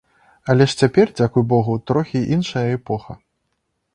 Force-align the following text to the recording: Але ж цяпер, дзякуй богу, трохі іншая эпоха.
Але 0.53 0.65
ж 0.71 0.77
цяпер, 0.83 1.11
дзякуй 1.19 1.43
богу, 1.51 1.77
трохі 1.91 2.19
іншая 2.37 2.63
эпоха. 2.81 3.13